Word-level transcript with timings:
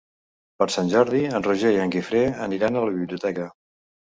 Per 0.61 0.67
Sant 0.75 0.87
Jordi 0.93 1.21
en 1.39 1.45
Roger 1.49 1.73
i 1.75 1.79
en 1.83 1.93
Guifré 1.97 2.25
aniran 2.49 2.81
a 2.81 2.85
la 2.89 2.95
biblioteca. 2.99 3.47